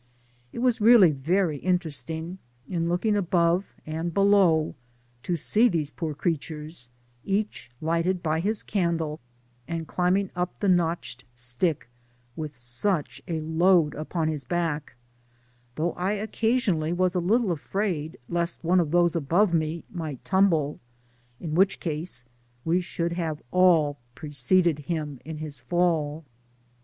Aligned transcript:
It 0.51 0.57
was 0.63 0.81
really 0.81 1.13
yery 1.13 1.59
interesting, 1.61 2.39
in 2.67 2.89
looking 2.89 3.15
above 3.15 3.67
and 3.85 4.11
below, 4.11 4.73
to 5.21 5.35
see 5.35 5.69
these 5.69 5.91
poor 5.91 6.15
creatures, 6.15 6.89
each 7.23 7.69
lighted 7.81 8.23
by 8.23 8.39
his 8.39 8.63
candle, 8.63 9.19
and 9.67 9.87
climbing 9.87 10.31
up 10.35 10.59
the 10.59 10.67
notched 10.69 11.25
stick 11.35 11.87
with 12.35 12.57
such 12.57 13.21
a 13.27 13.41
load 13.41 13.93
upon 13.93 14.27
his 14.27 14.43
back, 14.43 14.95
though 15.75 15.91
I 15.93 16.13
occasionally 16.13 16.91
was 16.93 17.13
a 17.13 17.19
little 17.19 17.51
afraid 17.51 18.17
lest 18.27 18.63
one 18.63 18.79
of 18.79 18.89
those 18.89 19.15
above 19.15 19.53
me 19.53 19.83
might 19.87 20.25
tumble, 20.25 20.79
in 21.39 21.53
which 21.53 21.85
ease 21.85 22.25
we 22.65 22.81
should 22.81 23.13
have 23.13 23.39
all 23.51 23.99
preceded 24.15 24.79
him 24.79 25.19
in 25.25 25.37
his 25.37 25.59
fall. 25.59 26.25